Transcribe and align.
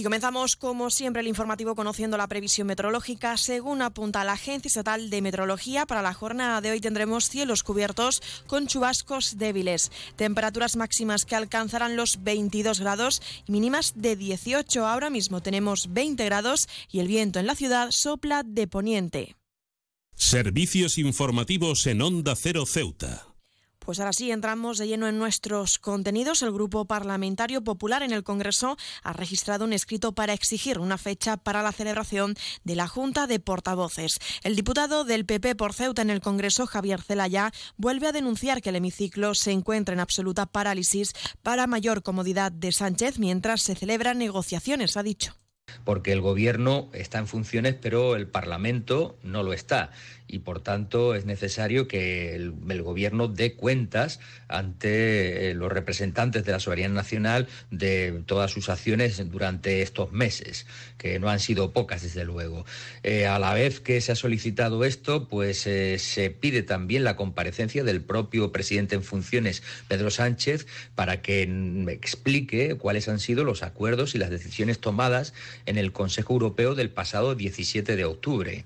Y 0.00 0.02
comenzamos, 0.02 0.56
como 0.56 0.88
siempre, 0.88 1.20
el 1.20 1.28
informativo 1.28 1.74
conociendo 1.74 2.16
la 2.16 2.26
previsión 2.26 2.66
meteorológica. 2.66 3.36
Según 3.36 3.82
apunta 3.82 4.24
la 4.24 4.32
Agencia 4.32 4.70
Estatal 4.70 5.10
de 5.10 5.20
Meteorología, 5.20 5.84
para 5.84 6.00
la 6.00 6.14
jornada 6.14 6.62
de 6.62 6.70
hoy 6.70 6.80
tendremos 6.80 7.28
cielos 7.28 7.62
cubiertos 7.62 8.22
con 8.46 8.66
chubascos 8.66 9.36
débiles, 9.36 9.92
temperaturas 10.16 10.76
máximas 10.76 11.26
que 11.26 11.36
alcanzarán 11.36 11.96
los 11.96 12.22
22 12.22 12.80
grados 12.80 13.20
y 13.46 13.52
mínimas 13.52 13.92
de 13.94 14.16
18. 14.16 14.86
Ahora 14.86 15.10
mismo 15.10 15.42
tenemos 15.42 15.92
20 15.92 16.24
grados 16.24 16.66
y 16.90 17.00
el 17.00 17.06
viento 17.06 17.38
en 17.38 17.46
la 17.46 17.54
ciudad 17.54 17.90
sopla 17.90 18.42
de 18.42 18.66
poniente. 18.68 19.36
Servicios 20.14 20.96
informativos 20.96 21.86
en 21.86 22.00
Onda 22.00 22.34
Cero 22.36 22.64
Ceuta. 22.64 23.29
Pues 23.90 23.98
ahora 23.98 24.12
sí, 24.12 24.30
entramos 24.30 24.78
de 24.78 24.86
lleno 24.86 25.08
en 25.08 25.18
nuestros 25.18 25.80
contenidos. 25.80 26.42
El 26.42 26.52
Grupo 26.52 26.84
Parlamentario 26.84 27.64
Popular 27.64 28.04
en 28.04 28.12
el 28.12 28.22
Congreso 28.22 28.76
ha 29.02 29.12
registrado 29.12 29.64
un 29.64 29.72
escrito 29.72 30.12
para 30.12 30.32
exigir 30.32 30.78
una 30.78 30.96
fecha 30.96 31.36
para 31.36 31.60
la 31.64 31.72
celebración 31.72 32.36
de 32.62 32.76
la 32.76 32.86
Junta 32.86 33.26
de 33.26 33.40
Portavoces. 33.40 34.20
El 34.44 34.54
diputado 34.54 35.02
del 35.02 35.26
PP 35.26 35.56
por 35.56 35.72
Ceuta 35.72 36.02
en 36.02 36.10
el 36.10 36.20
Congreso, 36.20 36.68
Javier 36.68 37.02
Celaya, 37.02 37.50
vuelve 37.76 38.06
a 38.06 38.12
denunciar 38.12 38.62
que 38.62 38.68
el 38.68 38.76
hemiciclo 38.76 39.34
se 39.34 39.50
encuentra 39.50 39.92
en 39.92 39.98
absoluta 39.98 40.46
parálisis 40.46 41.12
para 41.42 41.66
mayor 41.66 42.04
comodidad 42.04 42.52
de 42.52 42.70
Sánchez 42.70 43.18
mientras 43.18 43.60
se 43.60 43.74
celebran 43.74 44.18
negociaciones, 44.18 44.96
ha 44.96 45.02
dicho 45.02 45.34
porque 45.84 46.12
el 46.12 46.20
gobierno 46.20 46.88
está 46.92 47.18
en 47.18 47.26
funciones, 47.26 47.76
pero 47.80 48.16
el 48.16 48.26
Parlamento 48.26 49.16
no 49.22 49.42
lo 49.42 49.52
está 49.52 49.90
y 50.30 50.38
por 50.38 50.60
tanto 50.60 51.14
es 51.14 51.24
necesario 51.26 51.88
que 51.88 52.34
el, 52.34 52.82
gobierno 52.82 53.28
dé 53.28 53.54
cuentas 53.54 54.20
ante 54.48 55.50
eh, 55.50 55.54
los 55.54 55.72
representantes 55.72 56.44
de 56.44 56.52
la 56.52 56.60
soberanía 56.60 56.88
nacional 56.88 57.48
de 57.70 58.22
todas 58.26 58.50
sus 58.50 58.68
acciones 58.68 59.28
durante 59.30 59.82
estos 59.82 60.12
meses, 60.12 60.66
que 60.98 61.18
no 61.18 61.28
han 61.28 61.40
sido 61.40 61.72
pocas 61.72 62.02
desde 62.02 62.24
luego. 62.24 62.64
Eh, 63.02 63.26
a 63.26 63.38
la 63.38 63.52
vez 63.54 63.80
que 63.80 64.00
se 64.00 64.12
ha 64.12 64.14
solicitado 64.14 64.84
esto, 64.84 65.26
pues 65.28 65.66
eh, 65.66 65.98
se 65.98 66.30
pide 66.30 66.62
también 66.62 67.04
la 67.04 67.16
comparecencia 67.16 67.82
del 67.82 68.00
propio 68.00 68.52
presidente 68.52 68.94
en 68.94 69.02
funciones, 69.02 69.62
Pedro 69.88 70.10
Sánchez, 70.10 70.66
para 70.94 71.22
que 71.22 71.46
me 71.46 71.92
explique 71.92 72.76
cuáles 72.76 73.08
han 73.08 73.18
sido 73.18 73.44
los 73.44 73.62
acuerdos 73.62 74.14
y 74.14 74.18
las 74.18 74.30
decisiones 74.30 74.78
tomadas 74.78 75.34
en 75.66 75.78
el 75.78 75.92
Consejo 75.92 76.32
Europeo 76.34 76.74
del 76.74 76.90
pasado 76.90 77.34
17 77.34 77.96
de 77.96 78.04
octubre. 78.04 78.64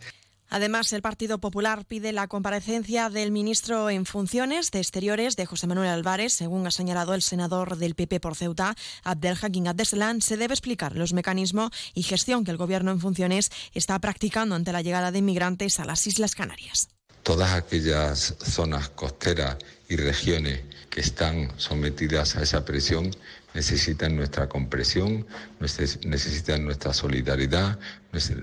Además, 0.54 0.92
el 0.92 1.02
Partido 1.02 1.38
Popular 1.38 1.84
pide 1.84 2.12
la 2.12 2.28
comparecencia 2.28 3.10
del 3.10 3.32
ministro 3.32 3.90
en 3.90 4.06
funciones 4.06 4.70
de 4.70 4.78
Exteriores 4.78 5.34
de 5.34 5.46
José 5.46 5.66
Manuel 5.66 5.88
Álvarez. 5.88 6.32
Según 6.32 6.64
ha 6.66 6.70
señalado 6.70 7.14
el 7.14 7.22
senador 7.22 7.76
del 7.76 7.96
PP 7.96 8.20
por 8.20 8.36
Ceuta, 8.36 8.76
Abdel 9.02 9.36
Hakim 9.42 9.66
Abdeslam, 9.66 10.20
se 10.20 10.36
debe 10.36 10.54
explicar 10.54 10.94
los 10.94 11.12
mecanismos 11.12 11.70
y 11.92 12.04
gestión 12.04 12.44
que 12.44 12.52
el 12.52 12.56
gobierno 12.56 12.92
en 12.92 13.00
funciones 13.00 13.50
está 13.72 13.98
practicando 13.98 14.54
ante 14.54 14.70
la 14.70 14.82
llegada 14.82 15.10
de 15.10 15.18
inmigrantes 15.18 15.80
a 15.80 15.84
las 15.86 16.06
Islas 16.06 16.36
Canarias. 16.36 16.88
Todas 17.24 17.54
aquellas 17.54 18.36
zonas 18.38 18.90
costeras 18.90 19.56
y 19.88 19.96
regiones 19.96 20.60
que 20.88 21.00
están 21.00 21.50
sometidas 21.56 22.36
a 22.36 22.42
esa 22.42 22.64
presión 22.64 23.10
necesitan 23.54 24.16
nuestra 24.16 24.48
comprensión, 24.48 25.26
necesitan 25.60 26.64
nuestra 26.64 26.92
solidaridad, 26.92 27.78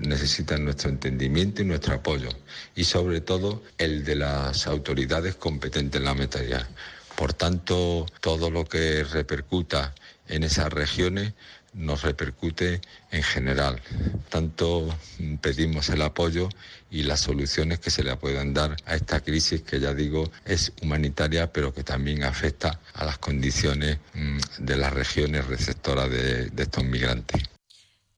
necesitan 0.00 0.64
nuestro 0.64 0.90
entendimiento 0.90 1.62
y 1.62 1.66
nuestro 1.66 1.94
apoyo, 1.94 2.30
y 2.74 2.84
sobre 2.84 3.20
todo 3.20 3.62
el 3.78 4.04
de 4.04 4.16
las 4.16 4.66
autoridades 4.66 5.36
competentes 5.36 6.00
en 6.00 6.06
la 6.06 6.14
materia. 6.14 6.66
Por 7.14 7.34
tanto, 7.34 8.06
todo 8.20 8.50
lo 8.50 8.64
que 8.64 9.04
repercuta 9.04 9.94
en 10.28 10.44
esas 10.44 10.72
regiones 10.72 11.34
nos 11.74 12.02
repercute 12.02 12.80
en 13.10 13.22
general. 13.22 13.80
Tanto 14.28 14.88
pedimos 15.40 15.88
el 15.88 16.02
apoyo 16.02 16.48
y 16.90 17.04
las 17.04 17.20
soluciones 17.20 17.78
que 17.78 17.90
se 17.90 18.04
le 18.04 18.14
puedan 18.16 18.52
dar 18.52 18.76
a 18.84 18.94
esta 18.94 19.20
crisis 19.20 19.62
que 19.62 19.80
ya 19.80 19.94
digo 19.94 20.30
es 20.44 20.72
humanitaria 20.82 21.52
pero 21.52 21.72
que 21.72 21.84
también 21.84 22.24
afecta 22.24 22.80
a 22.94 23.04
las 23.04 23.18
condiciones 23.18 23.98
mm, 24.14 24.38
de 24.58 24.76
las 24.76 24.92
regiones 24.92 25.46
receptoras 25.46 26.10
de, 26.10 26.50
de 26.50 26.62
estos 26.62 26.84
migrantes. 26.84 27.51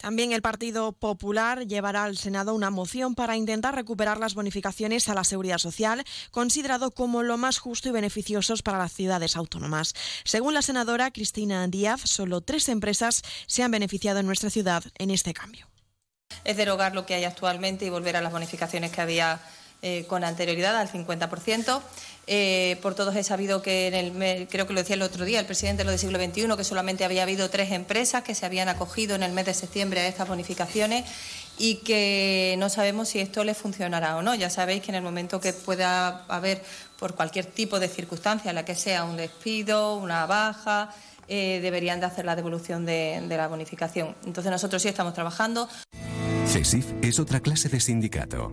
También 0.05 0.33
el 0.33 0.43
Partido 0.43 0.93
Popular 0.93 1.67
llevará 1.67 2.05
al 2.05 2.19
Senado 2.19 2.55
una 2.55 2.69
moción 2.69 3.15
para 3.15 3.39
intentar 3.39 3.75
recuperar 3.75 4.19
las 4.19 4.35
bonificaciones 4.35 5.09
a 5.09 5.15
la 5.15 5.25
seguridad 5.25 5.57
social, 5.57 6.05
considerado 6.31 6.91
como 6.91 7.23
lo 7.23 7.39
más 7.39 7.57
justo 7.59 7.89
y 7.89 7.93
beneficiosos 7.93 8.61
para 8.61 8.77
las 8.77 8.93
ciudades 8.93 9.35
autónomas. 9.35 9.95
Según 10.25 10.53
la 10.53 10.61
senadora 10.61 11.11
Cristina 11.11 11.67
Díaz, 11.69 12.03
solo 12.05 12.43
tres 12.43 12.69
empresas 12.69 13.23
se 13.47 13.63
han 13.63 13.71
beneficiado 13.71 14.21
en 14.21 14.27
nuestra 14.27 14.51
ciudad 14.51 14.85
en 14.99 15.11
este 15.11 15.33
cambio. 15.33 15.71
Es 16.45 16.59
derogar 16.59 16.95
lo 16.95 17.07
que 17.07 17.15
hay 17.15 17.25
actualmente 17.25 17.87
y 17.87 17.89
volver 17.89 18.19
a 18.19 18.21
las 18.21 18.31
bonificaciones 18.31 18.93
que 18.93 19.01
había 19.01 19.41
eh, 19.81 20.05
con 20.07 20.23
anterioridad 20.23 20.77
al 20.77 20.91
50%. 20.91 21.81
Eh, 22.27 22.79
por 22.81 22.95
todos 22.95 23.15
he 23.17 23.23
sabido 23.23 23.61
que, 23.61 23.89
en 23.89 23.95
el, 23.95 24.49
creo 24.49 24.67
que 24.67 24.73
lo 24.73 24.81
decía 24.81 24.95
el 24.95 25.03
otro 25.03 25.25
día 25.25 25.41
el 25.41 25.47
presidente 25.47 25.85
lo 25.85 25.91
del 25.91 25.99
siglo 25.99 26.19
XXI, 26.19 26.57
que 26.57 26.65
solamente 26.65 27.05
había 27.05 27.23
habido 27.23 27.51
tres 27.51 27.73
empresas 27.73 28.23
que 28.23 28.35
se 28.35 28.47
habían 28.47 28.69
acogido 28.69 29.15
en 29.15 29.23
el 29.23 29.33
mes 29.33 29.47
de 29.47 29.55
septiembre 29.55 30.01
a 30.01 30.09
estas 30.09 30.29
bonificaciones 30.29 31.05
y 31.59 31.77
que 31.77 32.57
no 32.59 32.69
sabemos 32.69 33.09
si 33.09 33.21
esto 33.21 33.45
les 33.45 33.57
funcionará 33.57 34.17
o 34.17 34.23
no. 34.23 34.35
Ya 34.35 34.51
sabéis 34.51 34.83
que 34.83 34.91
en 34.91 34.97
el 34.97 35.03
momento 35.03 35.41
que 35.41 35.53
pueda 35.53 36.25
haber, 36.29 36.63
por 36.99 37.15
cualquier 37.15 37.47
tipo 37.47 37.79
de 37.79 37.89
circunstancia, 37.89 38.53
la 38.53 38.65
que 38.65 38.75
sea 38.75 39.05
un 39.05 39.17
despido, 39.17 39.97
una 39.97 40.27
baja, 40.27 40.95
eh, 41.29 41.61
deberían 41.63 42.01
de 42.01 42.07
hacer 42.07 42.25
la 42.25 42.37
devolución 42.37 42.85
de, 42.85 43.23
de 43.29 43.37
la 43.37 43.49
bonificación. 43.49 44.15
Entonces 44.25 44.51
nosotros 44.51 44.83
sí 44.83 44.89
estamos 44.89 45.15
trabajando. 45.15 45.69
CESIF 46.47 46.87
es 47.03 47.19
otra 47.19 47.41
clase 47.41 47.69
de 47.69 47.81
sindicato. 47.81 48.53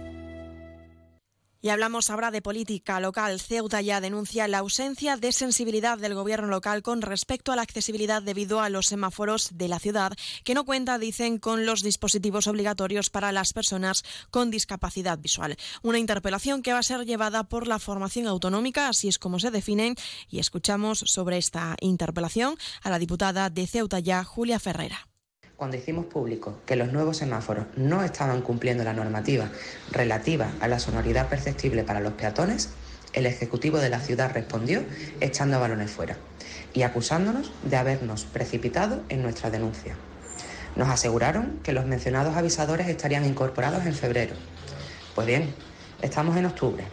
Y 1.61 1.69
hablamos 1.69 2.09
ahora 2.09 2.31
de 2.31 2.41
política 2.41 2.99
local. 2.99 3.39
Ceuta 3.39 3.81
ya 3.81 4.01
denuncia 4.01 4.47
la 4.47 4.59
ausencia 4.59 5.15
de 5.17 5.31
sensibilidad 5.31 5.97
del 5.97 6.15
gobierno 6.15 6.47
local 6.47 6.81
con 6.81 7.01
respecto 7.01 7.51
a 7.51 7.55
la 7.55 7.61
accesibilidad 7.61 8.23
debido 8.23 8.61
a 8.61 8.69
los 8.69 8.87
semáforos 8.87 9.49
de 9.53 9.67
la 9.67 9.77
ciudad, 9.77 10.13
que 10.43 10.55
no 10.55 10.65
cuenta, 10.65 10.97
dicen, 10.97 11.37
con 11.37 11.67
los 11.67 11.83
dispositivos 11.83 12.47
obligatorios 12.47 13.09
para 13.11 13.31
las 13.31 13.53
personas 13.53 14.03
con 14.31 14.49
discapacidad 14.49 15.19
visual. 15.19 15.55
Una 15.83 15.99
interpelación 15.99 16.63
que 16.63 16.73
va 16.73 16.79
a 16.79 16.83
ser 16.83 17.05
llevada 17.05 17.43
por 17.43 17.67
la 17.67 17.77
formación 17.77 18.27
autonómica, 18.27 18.89
así 18.89 19.07
es 19.07 19.19
como 19.19 19.39
se 19.39 19.51
definen, 19.51 19.95
y 20.29 20.39
escuchamos 20.39 21.03
sobre 21.05 21.37
esta 21.37 21.75
interpelación 21.79 22.55
a 22.81 22.89
la 22.89 22.97
diputada 22.97 23.51
de 23.51 23.67
Ceuta 23.67 23.99
ya, 23.99 24.23
Julia 24.23 24.59
Ferrera 24.59 25.10
cuando 25.61 25.77
hicimos 25.77 26.07
público 26.07 26.57
que 26.65 26.75
los 26.75 26.91
nuevos 26.91 27.17
semáforos 27.17 27.67
no 27.75 28.03
estaban 28.03 28.41
cumpliendo 28.41 28.83
la 28.83 28.93
normativa 28.93 29.51
relativa 29.91 30.49
a 30.59 30.67
la 30.67 30.79
sonoridad 30.79 31.29
perceptible 31.29 31.83
para 31.83 31.99
los 31.99 32.13
peatones, 32.13 32.71
el 33.13 33.27
Ejecutivo 33.27 33.77
de 33.77 33.89
la 33.89 33.99
ciudad 33.99 34.33
respondió 34.33 34.81
echando 35.19 35.59
balones 35.59 35.91
fuera 35.91 36.17
y 36.73 36.81
acusándonos 36.81 37.53
de 37.61 37.77
habernos 37.77 38.25
precipitado 38.25 39.03
en 39.09 39.21
nuestra 39.21 39.51
denuncia. 39.51 39.93
Nos 40.75 40.89
aseguraron 40.89 41.59
que 41.61 41.73
los 41.73 41.85
mencionados 41.85 42.35
avisadores 42.35 42.87
estarían 42.87 43.23
incorporados 43.23 43.85
en 43.85 43.93
febrero. 43.93 44.33
Pues 45.13 45.27
bien, 45.27 45.53
estamos 46.01 46.37
en 46.37 46.47
octubre 46.47 46.85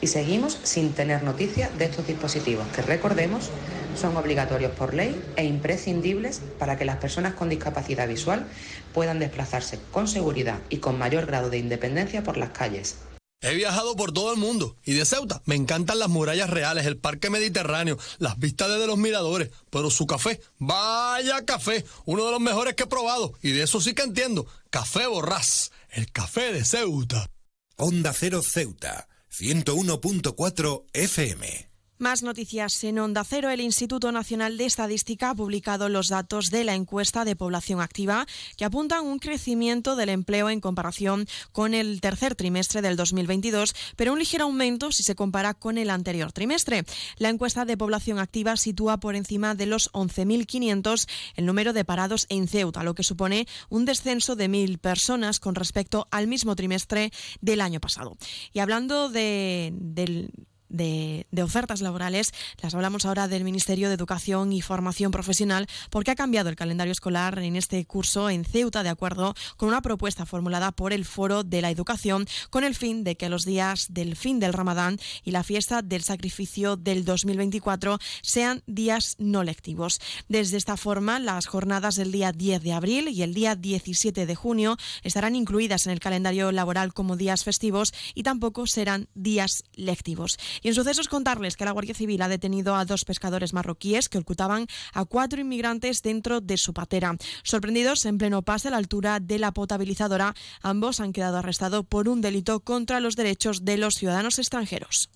y 0.00 0.06
seguimos 0.06 0.58
sin 0.62 0.92
tener 0.92 1.22
noticia 1.22 1.70
de 1.70 1.86
estos 1.86 2.06
dispositivos 2.06 2.66
que, 2.68 2.82
recordemos, 2.82 3.50
son 3.96 4.16
obligatorios 4.16 4.72
por 4.72 4.94
ley 4.94 5.20
e 5.36 5.44
imprescindibles 5.44 6.40
para 6.58 6.76
que 6.76 6.84
las 6.84 6.96
personas 6.96 7.34
con 7.34 7.48
discapacidad 7.48 8.06
visual 8.06 8.46
puedan 8.92 9.18
desplazarse 9.18 9.78
con 9.90 10.06
seguridad 10.08 10.58
y 10.68 10.78
con 10.78 10.98
mayor 10.98 11.26
grado 11.26 11.50
de 11.50 11.58
independencia 11.58 12.22
por 12.22 12.36
las 12.36 12.50
calles. 12.50 12.96
He 13.42 13.54
viajado 13.54 13.96
por 13.96 14.12
todo 14.12 14.32
el 14.32 14.38
mundo 14.38 14.76
y 14.84 14.94
de 14.94 15.04
Ceuta 15.04 15.42
me 15.44 15.54
encantan 15.54 15.98
las 15.98 16.08
murallas 16.08 16.48
reales, 16.48 16.86
el 16.86 16.96
parque 16.96 17.28
mediterráneo, 17.28 17.98
las 18.18 18.38
vistas 18.38 18.68
desde 18.68 18.86
los 18.86 18.96
miradores, 18.96 19.50
pero 19.70 19.90
su 19.90 20.06
café, 20.06 20.40
vaya 20.58 21.44
café, 21.44 21.84
uno 22.06 22.24
de 22.24 22.32
los 22.32 22.40
mejores 22.40 22.74
que 22.74 22.84
he 22.84 22.86
probado 22.86 23.34
y 23.42 23.52
de 23.52 23.62
eso 23.62 23.80
sí 23.80 23.94
que 23.94 24.02
entiendo, 24.02 24.46
Café 24.70 25.06
Borrás, 25.06 25.70
el 25.90 26.10
café 26.10 26.52
de 26.52 26.64
Ceuta. 26.64 27.30
Onda 27.76 28.14
Cero 28.14 28.40
Ceuta, 28.42 29.06
101.4 29.40 30.82
FM. 30.92 31.75
Más 31.98 32.22
noticias 32.22 32.84
en 32.84 32.98
Onda 32.98 33.24
Cero. 33.24 33.48
El 33.48 33.62
Instituto 33.62 34.12
Nacional 34.12 34.58
de 34.58 34.66
Estadística 34.66 35.30
ha 35.30 35.34
publicado 35.34 35.88
los 35.88 36.10
datos 36.10 36.50
de 36.50 36.62
la 36.62 36.74
encuesta 36.74 37.24
de 37.24 37.36
población 37.36 37.80
activa 37.80 38.26
que 38.58 38.66
apuntan 38.66 39.06
un 39.06 39.18
crecimiento 39.18 39.96
del 39.96 40.10
empleo 40.10 40.50
en 40.50 40.60
comparación 40.60 41.26
con 41.52 41.72
el 41.72 42.02
tercer 42.02 42.34
trimestre 42.34 42.82
del 42.82 42.96
2022, 42.96 43.74
pero 43.96 44.12
un 44.12 44.18
ligero 44.18 44.44
aumento 44.44 44.92
si 44.92 45.04
se 45.04 45.14
compara 45.14 45.54
con 45.54 45.78
el 45.78 45.88
anterior 45.88 46.32
trimestre. 46.32 46.84
La 47.16 47.30
encuesta 47.30 47.64
de 47.64 47.78
población 47.78 48.18
activa 48.18 48.58
sitúa 48.58 49.00
por 49.00 49.16
encima 49.16 49.54
de 49.54 49.64
los 49.64 49.90
11.500 49.92 51.08
el 51.36 51.46
número 51.46 51.72
de 51.72 51.86
parados 51.86 52.26
en 52.28 52.46
Ceuta, 52.46 52.82
lo 52.82 52.94
que 52.94 53.04
supone 53.04 53.48
un 53.70 53.86
descenso 53.86 54.36
de 54.36 54.50
1.000 54.50 54.78
personas 54.78 55.40
con 55.40 55.54
respecto 55.54 56.08
al 56.10 56.26
mismo 56.26 56.56
trimestre 56.56 57.10
del 57.40 57.62
año 57.62 57.80
pasado. 57.80 58.18
Y 58.52 58.58
hablando 58.58 59.08
de, 59.08 59.72
del 59.72 60.30
de, 60.68 61.26
ofertas 61.42 61.80
laborales. 61.80 62.32
Las 62.60 62.74
hablamos 62.74 63.06
ahora 63.06 63.28
del 63.28 63.44
Ministerio 63.44 63.88
de 63.88 63.94
Educación 63.94 64.52
y 64.52 64.62
Formación 64.62 65.12
Profesional 65.12 65.66
porque 65.90 66.10
ha 66.10 66.16
cambiado 66.16 66.48
el 66.48 66.56
calendario 66.56 66.92
escolar 66.92 67.38
en 67.38 67.56
este 67.56 67.84
curso 67.84 68.30
en 68.30 68.44
Ceuta 68.44 68.82
de 68.82 68.88
acuerdo 68.88 69.34
con 69.56 69.68
una 69.68 69.82
propuesta 69.82 70.26
formulada 70.26 70.72
por 70.72 70.92
el 70.92 71.04
Foro 71.04 71.44
de 71.44 71.62
la 71.62 71.70
Educación 71.70 72.26
con 72.50 72.64
el 72.64 72.74
fin 72.74 73.04
de 73.04 73.16
que 73.16 73.28
los 73.28 73.44
días 73.44 73.86
del 73.90 74.16
fin 74.16 74.40
del 74.40 74.52
Ramadán 74.52 74.98
y 75.24 75.30
la 75.30 75.44
fiesta 75.44 75.82
del 75.82 76.02
sacrificio 76.02 76.76
del 76.76 77.04
2024 77.04 77.98
sean 78.22 78.62
días 78.66 79.14
no 79.18 79.44
lectivos. 79.44 80.00
Desde 80.28 80.56
esta 80.56 80.76
forma, 80.76 81.18
las 81.18 81.46
jornadas 81.46 81.96
del 81.96 82.12
día 82.12 82.32
10 82.32 82.62
de 82.62 82.72
abril 82.72 83.08
y 83.08 83.22
el 83.22 83.34
día 83.34 83.54
17 83.54 84.26
de 84.26 84.34
junio 84.34 84.76
estarán 85.02 85.36
incluidas 85.36 85.86
en 85.86 85.92
el 85.92 86.00
calendario 86.00 86.52
laboral 86.52 86.92
como 86.92 87.16
días 87.16 87.44
festivos 87.44 87.92
y 88.14 88.22
tampoco 88.22 88.66
serán 88.66 89.08
días 89.14 89.64
lectivos. 89.74 90.38
Y 90.62 90.68
en 90.68 90.74
sucesos 90.74 91.08
contarles 91.08 91.56
que 91.56 91.64
la 91.64 91.72
Guardia 91.72 91.94
Civil 91.94 92.22
ha 92.22 92.28
detenido 92.28 92.74
a 92.74 92.84
dos 92.84 93.04
pescadores 93.04 93.52
marroquíes 93.52 94.08
que 94.08 94.18
ocultaban 94.18 94.66
a 94.92 95.04
cuatro 95.04 95.40
inmigrantes 95.40 96.02
dentro 96.02 96.40
de 96.40 96.56
su 96.56 96.72
patera. 96.72 97.16
Sorprendidos 97.42 98.04
en 98.06 98.18
pleno 98.18 98.42
pase 98.42 98.68
a 98.68 98.70
la 98.72 98.76
altura 98.76 99.20
de 99.20 99.38
la 99.38 99.52
potabilizadora, 99.52 100.34
ambos 100.62 101.00
han 101.00 101.12
quedado 101.12 101.38
arrestados 101.38 101.84
por 101.86 102.08
un 102.08 102.20
delito 102.20 102.60
contra 102.60 103.00
los 103.00 103.16
derechos 103.16 103.64
de 103.64 103.76
los 103.76 103.94
ciudadanos 103.94 104.38
extranjeros. 104.38 105.10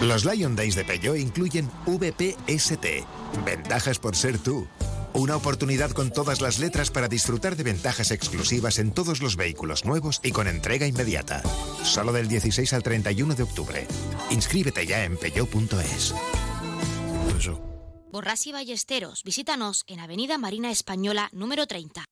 Los 0.00 0.24
Lion 0.24 0.56
Days 0.56 0.74
de 0.74 0.84
Peugeot 0.84 1.16
incluyen 1.16 1.70
VPST, 1.86 2.86
ventajas 3.44 3.98
por 4.00 4.16
ser 4.16 4.38
tú 4.38 4.66
una 5.14 5.36
oportunidad 5.36 5.90
con 5.90 6.10
todas 6.10 6.40
las 6.40 6.58
letras 6.58 6.90
para 6.90 7.08
disfrutar 7.08 7.56
de 7.56 7.64
ventajas 7.64 8.10
exclusivas 8.10 8.78
en 8.78 8.92
todos 8.92 9.20
los 9.20 9.36
vehículos 9.36 9.84
nuevos 9.84 10.20
y 10.22 10.32
con 10.32 10.48
entrega 10.48 10.86
inmediata. 10.86 11.42
Solo 11.82 12.12
del 12.12 12.28
16 12.28 12.72
al 12.72 12.82
31 12.82 13.34
de 13.34 13.42
octubre. 13.42 13.86
Inscríbete 14.30 14.86
ya 14.86 15.04
en 15.04 15.16
peyo.es. 15.16 16.14
Borras 18.12 18.46
y 18.46 18.52
Ballesteros, 18.52 19.22
visítanos 19.24 19.84
en 19.86 19.98
Avenida 19.98 20.36
Marina 20.36 20.70
Española 20.70 21.30
número 21.32 21.66
30. 21.66 22.04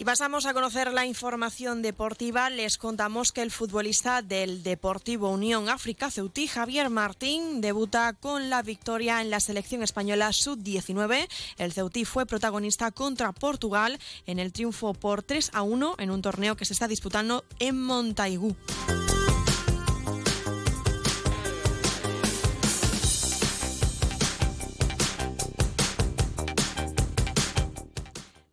Y 0.00 0.04
pasamos 0.06 0.46
a 0.46 0.54
conocer 0.54 0.94
la 0.94 1.04
información 1.04 1.82
deportiva. 1.82 2.48
Les 2.48 2.78
contamos 2.78 3.32
que 3.32 3.42
el 3.42 3.50
futbolista 3.50 4.22
del 4.22 4.62
Deportivo 4.62 5.28
Unión 5.28 5.68
África 5.68 6.10
Ceutí, 6.10 6.46
Javier 6.46 6.88
Martín, 6.88 7.60
debuta 7.60 8.14
con 8.14 8.48
la 8.48 8.62
victoria 8.62 9.20
en 9.20 9.28
la 9.28 9.40
selección 9.40 9.82
española 9.82 10.32
sub-19. 10.32 11.28
El 11.58 11.74
Ceutí 11.74 12.06
fue 12.06 12.24
protagonista 12.24 12.92
contra 12.92 13.32
Portugal 13.32 13.98
en 14.24 14.38
el 14.38 14.54
triunfo 14.54 14.94
por 14.94 15.22
3 15.22 15.50
a 15.52 15.60
1 15.60 15.96
en 15.98 16.10
un 16.10 16.22
torneo 16.22 16.56
que 16.56 16.64
se 16.64 16.72
está 16.72 16.88
disputando 16.88 17.44
en 17.58 17.78
Montaigú. 17.78 18.56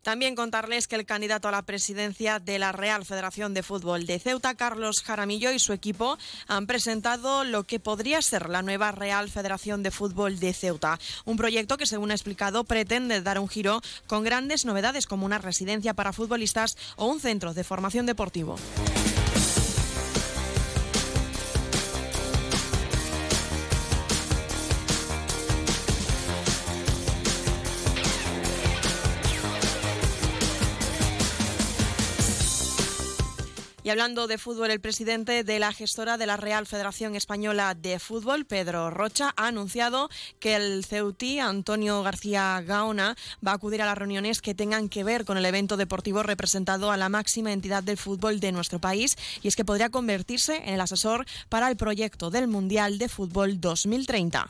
También 0.08 0.36
contarles 0.36 0.88
que 0.88 0.96
el 0.96 1.06
candidato 1.06 1.50
a 1.50 1.52
la 1.52 1.64
presidencia 1.64 2.40
de 2.40 2.60
la 2.60 2.72
Real 2.72 3.04
Federación 3.04 3.54
de 3.54 3.62
Fútbol 3.62 4.06
de 4.06 4.20
Ceuta, 4.20 4.56
Carlos 4.56 5.02
Jaramillo, 5.04 5.52
y 5.52 5.60
su 5.60 5.74
equipo 5.74 6.18
han 6.48 6.66
presentado 6.66 7.44
lo 7.44 7.66
que 7.66 7.82
podría 7.82 8.22
ser 8.22 8.48
la 8.48 8.62
nueva 8.62 8.94
Real 8.94 9.30
Federación 9.30 9.84
de 9.84 9.92
Fútbol 9.92 10.40
de 10.40 10.54
Ceuta. 10.54 10.98
Un 11.26 11.36
proyecto 11.36 11.76
que, 11.76 11.86
según 11.86 12.12
ha 12.12 12.14
explicado, 12.14 12.64
pretende 12.64 13.22
dar 13.22 13.38
un 13.38 13.50
giro 13.50 13.82
con 14.08 14.24
grandes 14.24 14.64
novedades 14.64 15.08
como 15.08 15.26
una 15.26 15.40
residencia 15.40 15.94
para 15.94 16.14
futbolistas 16.14 16.78
o 16.96 17.08
un 17.08 17.20
centro 17.20 17.54
de 17.54 17.66
formación 17.66 18.06
deportivo. 18.06 18.56
Y 33.88 33.90
hablando 33.90 34.28
de 34.28 34.38
fútbol, 34.38 34.70
el 34.72 34.82
presidente 34.82 35.46
de 35.46 35.60
la 35.60 35.72
gestora 35.72 36.18
de 36.18 36.26
la 36.26 36.36
Real 36.36 36.66
Federación 36.66 37.16
Española 37.16 37.74
de 37.74 38.00
Fútbol, 38.00 38.44
Pedro 38.44 38.90
Rocha, 38.90 39.34
ha 39.38 39.48
anunciado 39.48 40.10
que 40.42 40.58
el 40.58 40.84
Ceutí, 40.84 41.40
Antonio 41.40 42.04
García 42.04 42.62
Gaona, 42.68 43.16
va 43.48 43.54
a 43.54 43.56
acudir 43.56 43.82
a 43.82 43.86
las 43.86 43.98
reuniones 43.98 44.42
que 44.42 44.54
tengan 44.54 44.90
que 44.90 45.06
ver 45.06 45.24
con 45.24 45.38
el 45.38 45.46
evento 45.46 45.78
deportivo 45.78 46.22
representado 46.22 46.92
a 46.92 46.98
la 46.98 47.08
máxima 47.08 47.54
entidad 47.54 47.82
del 47.82 47.96
fútbol 47.96 48.42
de 48.42 48.52
nuestro 48.52 48.80
país 48.80 49.16
y 49.42 49.48
es 49.48 49.56
que 49.56 49.64
podría 49.64 49.90
convertirse 49.90 50.58
en 50.66 50.74
el 50.74 50.82
asesor 50.82 51.26
para 51.48 51.70
el 51.70 51.78
proyecto 51.78 52.30
del 52.30 52.50
Mundial 52.50 52.98
de 52.98 53.08
Fútbol 53.08 53.62
2030. 53.62 54.50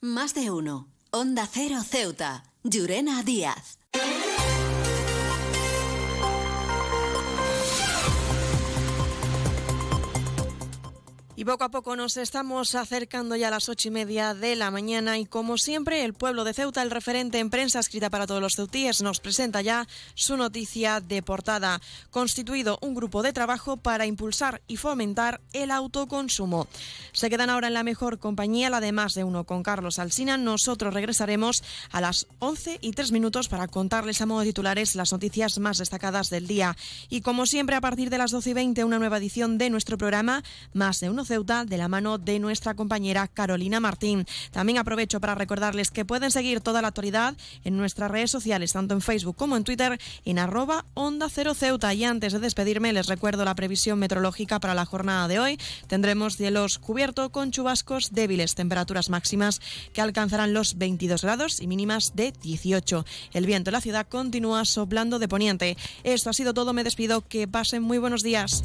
Más 0.00 0.34
de 0.34 0.52
uno. 0.52 0.86
Onda 1.10 1.48
Cero 1.52 1.82
Ceuta. 1.82 2.49
Llurena 2.62 3.22
Díaz. 3.22 3.78
Y 11.40 11.44
poco 11.46 11.64
a 11.64 11.70
poco 11.70 11.96
nos 11.96 12.18
estamos 12.18 12.74
acercando 12.74 13.34
ya 13.34 13.48
a 13.48 13.50
las 13.50 13.70
ocho 13.70 13.88
y 13.88 13.90
media 13.90 14.34
de 14.34 14.56
la 14.56 14.70
mañana 14.70 15.16
y 15.16 15.24
como 15.24 15.56
siempre 15.56 16.04
el 16.04 16.12
pueblo 16.12 16.44
de 16.44 16.52
Ceuta, 16.52 16.82
el 16.82 16.90
referente 16.90 17.38
en 17.38 17.48
prensa 17.48 17.78
escrita 17.78 18.10
para 18.10 18.26
todos 18.26 18.42
los 18.42 18.56
ceutíes, 18.56 19.00
nos 19.00 19.20
presenta 19.20 19.62
ya 19.62 19.88
su 20.12 20.36
noticia 20.36 21.00
de 21.00 21.22
portada. 21.22 21.80
Constituido 22.10 22.78
un 22.82 22.94
grupo 22.94 23.22
de 23.22 23.32
trabajo 23.32 23.78
para 23.78 24.04
impulsar 24.04 24.60
y 24.68 24.76
fomentar 24.76 25.40
el 25.54 25.70
autoconsumo. 25.70 26.68
Se 27.12 27.30
quedan 27.30 27.48
ahora 27.48 27.68
en 27.68 27.72
la 27.74 27.84
mejor 27.84 28.18
compañía, 28.18 28.68
la 28.68 28.82
de 28.82 28.92
más 28.92 29.14
de 29.14 29.24
uno 29.24 29.44
con 29.44 29.62
Carlos 29.62 29.98
Alsina. 29.98 30.36
Nosotros 30.36 30.92
regresaremos 30.92 31.64
a 31.90 32.02
las 32.02 32.26
once 32.38 32.76
y 32.82 32.92
tres 32.92 33.12
minutos 33.12 33.48
para 33.48 33.66
contarles 33.66 34.20
a 34.20 34.26
modo 34.26 34.40
de 34.40 34.48
titulares 34.48 34.94
las 34.94 35.10
noticias 35.10 35.58
más 35.58 35.78
destacadas 35.78 36.28
del 36.28 36.46
día. 36.46 36.76
Y 37.08 37.22
como 37.22 37.46
siempre 37.46 37.76
a 37.76 37.80
partir 37.80 38.10
de 38.10 38.18
las 38.18 38.30
doce 38.30 38.50
y 38.50 38.52
veinte 38.52 38.84
una 38.84 38.98
nueva 38.98 39.16
edición 39.16 39.56
de 39.56 39.70
nuestro 39.70 39.96
programa 39.96 40.44
Más 40.74 41.00
de 41.00 41.08
uno 41.08 41.24
Ceuta 41.30 41.64
de 41.64 41.78
la 41.78 41.86
mano 41.86 42.18
de 42.18 42.40
nuestra 42.40 42.74
compañera 42.74 43.28
Carolina 43.28 43.78
Martín. 43.78 44.26
También 44.50 44.78
aprovecho 44.78 45.20
para 45.20 45.36
recordarles 45.36 45.92
que 45.92 46.04
pueden 46.04 46.32
seguir 46.32 46.60
toda 46.60 46.82
la 46.82 46.88
actualidad 46.88 47.36
en 47.62 47.76
nuestras 47.76 48.10
redes 48.10 48.32
sociales, 48.32 48.72
tanto 48.72 48.94
en 48.94 49.00
Facebook 49.00 49.36
como 49.36 49.56
en 49.56 49.62
Twitter, 49.62 50.00
en 50.24 50.40
arroba 50.40 50.86
Onda 50.94 51.28
Cero 51.28 51.54
Ceuta. 51.54 51.94
Y 51.94 52.02
antes 52.02 52.32
de 52.32 52.40
despedirme, 52.40 52.92
les 52.92 53.06
recuerdo 53.06 53.44
la 53.44 53.54
previsión 53.54 54.00
meteorológica 54.00 54.58
para 54.58 54.74
la 54.74 54.86
jornada 54.86 55.28
de 55.28 55.38
hoy. 55.38 55.58
Tendremos 55.86 56.36
cielos 56.36 56.80
cubierto 56.80 57.30
con 57.30 57.52
chubascos 57.52 58.10
débiles, 58.10 58.56
temperaturas 58.56 59.08
máximas 59.08 59.60
que 59.92 60.00
alcanzarán 60.00 60.52
los 60.52 60.78
22 60.78 61.22
grados 61.22 61.60
y 61.60 61.68
mínimas 61.68 62.16
de 62.16 62.32
18. 62.42 63.04
El 63.34 63.46
viento 63.46 63.70
en 63.70 63.74
la 63.74 63.80
ciudad 63.80 64.08
continúa 64.08 64.64
soplando 64.64 65.20
de 65.20 65.28
poniente. 65.28 65.76
Esto 66.02 66.30
ha 66.30 66.32
sido 66.32 66.54
todo, 66.54 66.72
me 66.72 66.82
despido, 66.82 67.20
que 67.20 67.46
pasen 67.46 67.84
muy 67.84 67.98
buenos 67.98 68.24
días. 68.24 68.64